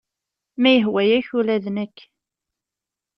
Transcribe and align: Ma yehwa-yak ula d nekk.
Ma 0.61 0.69
yehwa-yak 0.71 1.27
ula 1.37 1.55
d 1.63 1.65
nekk. 1.75 1.97